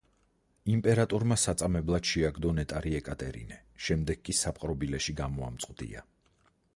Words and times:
იმპერატორმა 0.75 1.35
საწამებლად 1.41 2.07
შეაგდო 2.13 2.53
ნეტარი 2.59 2.95
ეკატერინე, 3.01 3.59
შემდეგ 3.89 4.23
კი 4.31 4.35
საპყრობილეში 4.39 5.15
გამოამწყვდია. 5.21 6.03